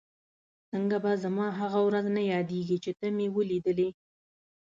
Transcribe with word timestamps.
څنګه 0.71 0.97
به 1.03 1.11
زما 1.23 1.47
هغه 1.59 1.79
ورځ 1.87 2.05
نه 2.15 2.21
یادېږي 2.33 2.77
چې 2.83 2.91
ته 2.99 3.07
مې 3.15 3.27
ولیدلې؟ 3.35 3.89